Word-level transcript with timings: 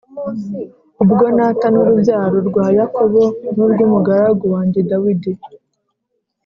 ubwo 1.03 1.25
nata 1.35 1.67
n 1.73 1.75
urubyaro 1.81 2.37
rwa 2.49 2.65
Yakobo 2.77 3.21
n 3.55 3.57
urw 3.65 3.79
umugaragu 3.85 4.45
wanjye 4.53 4.79
Dawidi 4.89 5.31